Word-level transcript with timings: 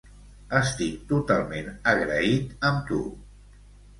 Estic 0.59 1.03
totalment 1.11 1.69
agraït 1.93 2.67
amb 2.71 2.87
tu. 2.91 3.03